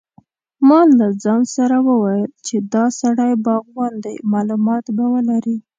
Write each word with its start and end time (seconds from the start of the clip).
ما 0.67 0.79
له 0.99 1.07
ځان 1.23 1.41
سره 1.55 1.75
وویل 1.87 2.31
چې 2.47 2.55
دا 2.73 2.85
سړی 3.01 3.31
باغوان 3.45 3.93
دی 4.05 4.15
معلومات 4.33 4.85
به 4.95 5.05
ولري. 5.13 5.57